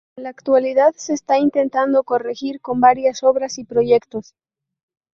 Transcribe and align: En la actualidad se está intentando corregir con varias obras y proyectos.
En 0.15 0.23
la 0.23 0.29
actualidad 0.31 0.95
se 0.97 1.13
está 1.13 1.37
intentando 1.37 2.01
corregir 2.03 2.59
con 2.59 2.79
varias 2.81 3.21
obras 3.21 3.59
y 3.59 3.65
proyectos. 3.65 4.33